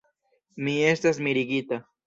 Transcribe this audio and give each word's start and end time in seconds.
Mi 0.69 0.73
estas 0.93 1.21
mirigita. 1.29 1.83